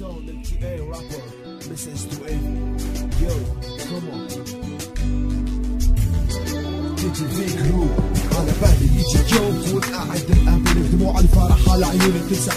Stone, 0.00 0.24
MTA 0.40 0.88
rapper, 0.88 1.68
listens 1.68 2.06
to 2.06 2.24
it. 2.24 2.40
Yo, 3.20 3.34
come 3.84 4.08
on. 4.16 4.28
تيجي 6.96 7.28
في 7.28 7.62
جروب 7.62 7.90
على 8.32 8.52
بالي 8.60 9.00
يجي 9.00 9.36
يوم 9.36 9.62
كون 9.70 9.80
قاعد 9.80 10.22
مقابل 10.30 10.90
دموع 10.92 11.18
الفرح 11.20 11.70
على 11.70 11.86
عيوني 11.86 12.20
تمسح 12.30 12.54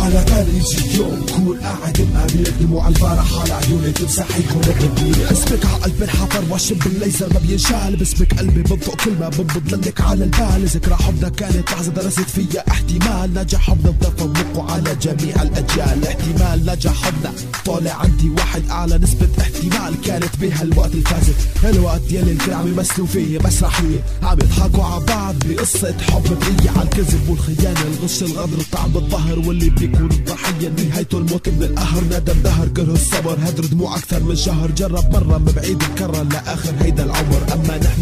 على 0.00 0.24
يجي 0.56 0.96
يوم 0.96 1.26
كون 1.36 1.58
قاعد 1.60 2.00
مقابل 2.14 2.52
دموع 2.60 2.88
الفرح 2.88 3.38
على 3.40 3.52
عيوني 3.52 3.92
تمسح 3.92 4.26
وأنا 4.56 4.72
بمدينة 4.80 5.30
اسمك 5.32 5.66
على 5.66 5.82
قلبي 5.82 6.04
الحفر 6.04 6.44
واشم 6.50 6.74
بالليزر 6.74 7.32
ما 7.34 7.38
بينشال 7.40 7.96
باسمك 7.96 8.38
قلبي 8.38 8.62
بنطق 8.62 8.94
كلمة 9.04 9.28
بنبض 9.28 9.86
لك 9.86 10.00
على 10.00 10.24
البال 10.24 10.66
ذكرى 10.66 10.94
حبنا 10.94 11.28
كانت 11.28 11.70
لحظة 11.70 11.92
درست 11.92 12.20
فيها 12.20 12.64
احتمال 12.70 13.34
نجاح 13.34 13.60
حبنا 13.70 13.90
بتفوقه 13.90 14.72
على 14.72 14.94
جميع 15.02 15.42
الاجيال 15.42 16.06
احتمال 16.06 16.66
نجاح 16.66 16.94
حبنا 17.02 17.32
طالع 17.64 17.92
عندي 17.92 18.30
واحد 18.30 18.62
اعلى 18.70 18.98
نسبة 18.98 19.28
احتمال 19.40 20.00
كانت 20.04 20.36
بهالوقت 20.40 20.94
الفازت 20.94 21.34
الوقت 21.64 22.02
يلي 22.10 22.32
الكل 22.32 22.52
عم 22.52 22.68
يمثلوا 22.68 23.06
فيه 23.06 23.38
مسرحية 23.38 24.04
عم 24.22 24.38
يضحكوا 24.38 24.84
على 24.84 25.04
بعض 25.04 25.34
بقصة 25.48 25.94
حب 26.10 26.22
برية 26.22 26.70
على 26.70 26.82
الكذب 26.82 27.28
والخيانة 27.28 27.80
الغش 27.82 28.22
الغدر 28.22 28.62
طعم 28.72 28.96
الظهر 28.96 29.25
واللي 29.34 29.70
بيكون 29.70 30.10
الضحية 30.10 30.68
نهايته 30.68 31.18
الموت 31.18 31.48
من 31.48 31.62
القهر. 31.62 32.04
ندم 32.04 32.42
دهر 32.44 32.68
كره 32.68 32.92
الصبر. 32.92 33.38
هدر 33.42 33.64
دموع 33.64 33.96
أكثر 33.96 34.22
من 34.22 34.36
شهر. 34.36 34.70
جرب 34.70 35.12
مرة 35.12 35.38
من 35.38 35.52
بعيد 35.56 35.82
مكرر 35.82 36.22
لآخر 36.22 36.72
هيدا 36.80 37.04
العمر. 37.04 37.40
أما 37.52 37.78
نحنا 37.78 37.86
يا 37.86 37.95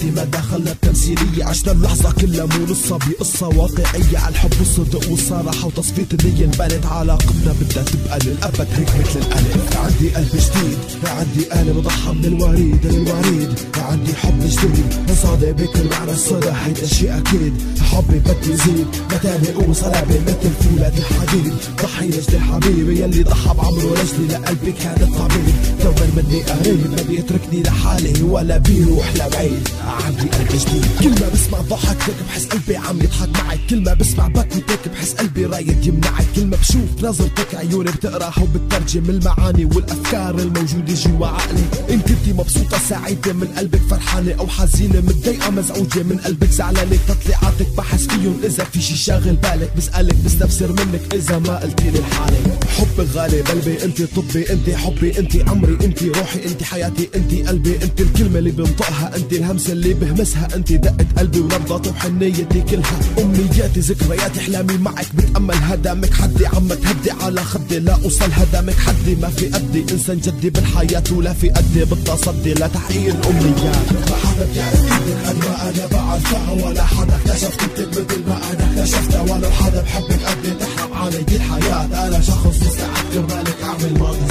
حياتي 0.00 0.16
ما 0.16 0.24
دخلنا 0.24 0.72
بتمثيلية 0.72 1.44
عشنا 1.44 1.72
اللحظة 1.72 2.12
كلها 2.12 2.46
مو 2.46 2.66
نصها 2.66 2.98
بقصة 2.98 3.48
واقعية. 3.48 4.18
على 4.18 4.34
الحب 4.34 4.52
والصدق 4.58 5.10
والصراحة 5.10 5.66
وتصفية 5.66 6.06
النية 6.12 6.44
انبنت 6.44 6.86
علاقتنا. 6.86 7.54
بدها 7.60 7.82
تبقى 7.82 8.18
للأبد 8.24 8.68
هيك 8.76 8.88
مثل 8.88 9.20
الألف 9.20 9.76
عندي 9.76 10.08
قلب 10.10 10.32
جديد 10.32 10.78
عندي 11.04 11.44
قلب 11.44 11.76
بضحى 11.76 12.12
من 12.12 12.24
الوريد. 12.24 12.86
للوريد 12.86 13.58
عندي 13.76 14.14
حب 14.14 14.40
جديد. 14.40 15.16
صادق 15.22 15.50
بكل 15.50 15.88
معنى 15.90 16.12
الصدى 16.12 16.52
هيدا 16.64 16.86
شيء 16.86 17.18
أكيد. 17.18 17.54
حبي 17.80 18.18
بدي 18.18 18.52
يزيد. 18.52 18.86
متاني 19.12 19.68
وصلابة 19.68 20.20
مثل 20.26 20.50
فولة 20.60 20.92
الحديد. 20.98 21.54
ضحي 21.82 22.08
لجل 22.08 22.34
الحبيب 22.34 22.90
يلي 22.90 23.22
ضحى 23.22 23.54
بعمره 23.54 23.94
لجلي. 23.98 24.26
لقلبي 24.28 24.72
كان 24.72 25.02
الطبيب. 25.02 25.54
دوما 25.82 26.06
مني 26.16 26.42
قريب 26.42 26.90
ما 26.90 27.02
بيتركني 27.08 27.62
لحالي 27.62 28.22
ولا 28.22 28.58
بيروح 28.58 29.12
لبعيد. 29.16 29.68
عندي 29.90 30.22
قلب 30.22 30.48
جديد. 30.48 30.86
كل 31.00 31.20
ما 31.22 31.28
بسمع 31.28 31.60
ضحكتك 31.60 32.14
بحس 32.28 32.46
قلبي 32.46 32.76
عم 32.76 33.00
يضحك 33.02 33.28
معك. 33.28 33.60
كل 33.70 33.82
ما 33.82 33.94
بسمع 33.94 34.28
بكوتك 34.28 34.88
بحس 34.92 35.12
قلبي 35.12 35.46
رايد 35.46 35.86
يمنعك. 35.86 36.26
كل 36.36 36.46
ما 36.46 36.56
بشوف 36.56 37.04
نظرتك 37.04 37.54
عيوني 37.54 37.90
بتقراها 37.90 38.42
وبترجم 38.42 39.10
المعاني 39.10 39.64
والأفكار 39.64 40.38
الموجودة 40.38 40.94
جوا 40.94 41.26
عقلي. 41.26 41.64
إن 41.90 42.00
كنتي 42.00 42.32
مبسوطة 42.32 42.78
سعيدة 42.88 43.32
من 43.32 43.46
قلبك 43.46 43.80
فرحانة 43.90 44.34
أو 44.38 44.46
حزينة. 44.46 45.00
متضايقة 45.00 45.50
مزعوجة 45.50 46.02
من 46.02 46.18
قلبك 46.24 46.50
زعلانة. 46.50 46.98
تطليعاتك 47.08 47.68
بحس 47.76 48.06
فيهم 48.06 48.40
إذا 48.44 48.64
في 48.64 48.80
شي 48.82 48.96
شاغل 48.96 49.36
بالك. 49.36 49.70
بسألك 49.76 50.16
بستفسر 50.24 50.72
منك 50.72 51.14
إذا 51.14 51.38
ما 51.38 51.56
قلتي 51.56 51.90
لي 51.90 52.00
لحالك. 52.00 52.64
حبك 52.78 53.06
غالي 53.14 53.42
بقلبي 53.42 53.84
أنت 53.84 54.02
طبي 54.02 54.50
أنت 54.50 54.70
حبي 54.70 55.18
أنت 55.18 55.48
عمري 55.48 55.78
أنت 55.84 56.02
روحي 56.02 56.44
أنت 56.46 56.62
حياتي 56.62 57.08
أنت 57.14 57.48
قلبي 57.48 57.78
أنت 57.82 58.00
الكلمة 58.00 58.38
اللي 58.38 58.50
بنطقها 58.50 59.16
أنت 59.16 59.32
الهمسة 59.32 59.72
اللي 59.80 59.94
بهمسها 59.94 60.48
انت 60.54 60.72
دقه 60.72 61.06
قلبي 61.18 61.40
ونبضاتي 61.40 61.90
وحنيتي 61.90 62.60
كلها. 62.70 62.98
أمنياتي 63.18 63.80
ذكرياتي 63.80 64.40
إحلامي 64.40 64.76
معك 64.76 65.06
بتأمل. 65.14 65.54
هدامك 65.54 66.14
حدي 66.14 66.46
عم 66.46 66.68
تهدي 66.68 67.10
على 67.10 67.44
خدي. 67.44 67.78
لا 67.78 67.94
أوصل 68.04 68.30
هدامك 68.32 68.74
حدي. 68.74 69.14
ما 69.14 69.28
في 69.28 69.46
قدي 69.46 69.84
إنسان 69.92 70.18
جدي 70.20 70.50
بالحياة 70.50 71.02
ولا 71.12 71.32
في 71.32 71.48
قدي 71.48 71.84
بالتصدي 71.84 72.54
لتحقيق 72.54 73.14
الأمنيات. 73.16 73.92
ما 74.10 74.16
حدا 74.24 74.46
بيعرف 74.54 74.92
إيدك 74.92 75.26
قد 75.26 75.36
ما 75.36 75.70
أنا 75.70 75.86
بعرفها 75.92 76.52
ولا 76.52 76.84
حدا 76.84 77.16
اكتشف 77.16 77.56
كنتك 77.56 77.88
مثل 77.88 78.20
ما 78.28 78.38
أنا 78.52 78.64
اكتشفتها 78.70 79.22
ولو 79.22 79.50
حدا 79.50 79.82
بحبك 79.82 80.22
قد 80.26 80.58
تحرم 80.60 80.92
علي 80.92 81.24
الحياة. 81.36 82.06
أنا 82.06 82.20
شخص 82.20 82.46
مستعد 82.46 83.04
كرمالك 83.12 83.56
أعمل 83.64 83.98
معجزات 83.98 84.29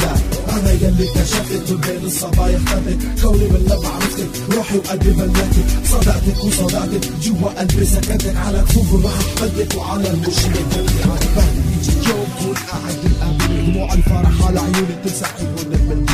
اكتشفت 1.04 1.72
من 1.72 1.78
بين 1.82 2.06
الصبايا 2.06 2.58
اخترتك 2.58 2.98
كوني 3.22 3.44
من 3.50 3.66
لما 3.70 3.90
عرفتك 3.90 4.30
روحي 4.56 4.78
وقلبي 4.78 5.10
ملكتك 5.10 5.66
صدقتك 5.92 6.44
وصدقتك 6.44 7.12
جوا 7.24 7.50
قلبي 7.60 7.86
سكنتك 7.86 8.36
على 8.38 8.62
كفوف 8.62 9.06
راح 9.06 9.14
احمدك 9.14 9.76
وعلى 9.78 10.10
المشي 10.10 10.48
قلبي 10.48 11.02
بالي 11.36 11.62
يجي 11.78 12.10
يوم 12.10 12.28
كون 12.40 12.56
قاعد 12.72 12.96
بالقابل 13.04 13.72
دموع 13.72 13.94
الفرح 13.94 14.46
على 14.48 14.60
عيوني 14.60 14.96
تمسح 15.04 15.34
عيونك 15.40 15.82
منديلك 15.90 16.09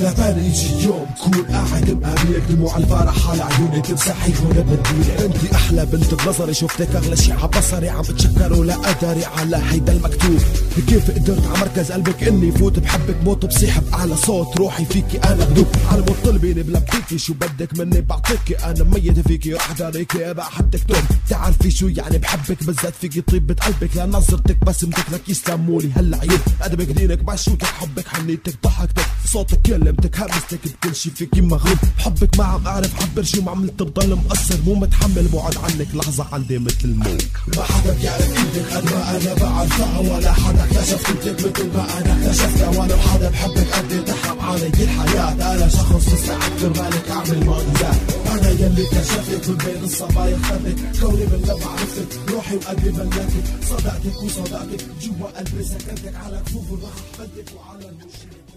على 0.00 0.14
بالي 0.14 0.46
يجي 0.46 0.84
يوم 0.84 1.06
كون 1.22 1.42
قاعد 1.42 1.90
مقابلك 1.90 2.42
دموع 2.50 2.76
الفرح 2.76 3.30
على 3.30 3.42
عيوني 3.42 3.80
تمسح 3.80 4.24
عيونك 4.24 4.66
منديلك 4.66 5.20
انت 5.20 5.54
أحلى 5.54 5.86
بنت 5.86 6.14
بنظري. 6.14 6.54
شفتك 6.54 6.96
أغلى 6.96 7.16
شي 7.16 7.32
عبصري 7.32 7.88
عم 7.88 8.02
بتشكر 8.02 8.52
ولا 8.52 8.74
قدري 8.74 9.24
على 9.24 9.62
هيدا 9.70 9.92
المكتوب. 9.92 10.40
كيف 10.88 11.10
قدرت 11.10 11.46
على 11.46 11.58
مركز 11.58 11.92
قلبك 11.92 12.22
إني 12.22 12.52
فوت؟ 12.52 12.78
بحبك 12.78 13.16
موت 13.24 13.46
بصيح 13.46 13.78
باعلى 13.80 14.16
صوت 14.16 14.56
روحي 14.56 14.84
فيكي 14.84 15.18
أنا 15.18 15.44
بدوب. 15.44 15.66
على 15.92 16.00
موت 16.00 16.16
طلبيني 16.24 16.62
بلبيكي 16.62 17.18
شو 17.18 17.34
بدك 17.34 17.78
مني؟ 17.78 18.00
بعطيكي 18.00 18.54
أنا 18.54 18.84
ميت 18.84 19.28
فيكي. 19.28 19.54
رح 19.54 19.72
داريكي 19.72 20.34
بحدك 20.34 20.84
توم 20.84 21.02
تعرفي 21.28 21.70
شو 21.70 21.88
يعني 21.88 22.18
بحبك 22.18 22.64
بالذات؟ 22.64 22.94
فيكي 23.00 23.20
طيبة 23.20 23.54
قلبك 23.54 23.96
لنظرتك 23.96 24.64
بسمتك 24.64 25.12
لك 25.12 25.28
يسلمولي 25.28 25.90
هلا 25.96 26.18
عيب 26.18 26.40
أدبك 26.62 26.86
دينك 26.86 27.24
معشوتك 27.24 27.64
حبك 27.66 28.08
حنيتك 28.08 28.54
ضحكتك 28.64 29.06
صوتك 29.26 29.60
كلمتك 29.90 30.20
همستك 30.20 30.60
بكل 30.64 30.96
شي 30.96 31.10
فيكي 31.10 31.40
مغلوب 31.40 31.78
بحبك 31.98 32.38
ما 32.38 32.44
عم 32.44 32.66
اعرف 32.66 33.02
عبر 33.02 33.22
شو 33.22 33.42
ما 33.42 33.50
عملت 33.50 33.82
بضل 33.82 34.14
مقصر 34.14 34.56
مو 34.66 34.74
متحمل 34.74 35.28
بعد 35.28 35.56
عنك 35.56 35.94
لحظة 35.94 36.26
عندي 36.32 36.58
مثل 36.58 36.84
الموت 36.84 37.22
ما 37.56 37.62
حدا 37.62 37.92
بيعرف 38.00 38.38
إيدك 38.38 38.72
قد 38.72 38.84
ما 38.84 39.10
أنا 39.10 39.34
بعرفها 39.34 39.98
ولا 39.98 40.32
حدا 40.32 40.64
اكتشف 40.64 41.06
كنتك 41.06 41.46
مثل 41.46 41.76
ما 41.76 41.98
أنا 41.98 42.26
اكتشفتها. 42.26 42.68
ولو 42.68 42.96
حدا 42.96 43.30
بحبك 43.30 43.70
قد 43.72 44.04
تحرم 44.04 44.40
علي 44.40 44.66
الحياة. 44.66 45.32
أنا 45.54 45.68
شخص 45.68 46.08
مستعد 46.12 46.50
كرمالك 46.60 47.10
أعمل 47.10 47.46
معجزات 47.46 48.00
أنا 48.26 48.50
يلي 48.50 48.84
اكتشفتك 48.86 49.48
من 49.48 49.56
بين 49.56 49.84
الصبايا 49.84 50.36
اخترتك 50.36 51.00
كوني 51.00 51.26
من 51.26 51.42
لما 51.48 51.66
عرفتك 51.66 52.30
روحي 52.30 52.56
وقلبي 52.56 52.90
ملكتك 52.90 53.44
صدقتك 53.70 54.22
وصدقتك 54.22 54.86
جوا 55.02 55.28
قلبي 55.38 55.64
سكنتك 55.64 56.14
على 56.16 56.42
كفوف 56.46 56.84
راح 56.84 56.96
بدك 57.18 57.48
وعلى 57.56 57.88
المشي. 57.88 58.49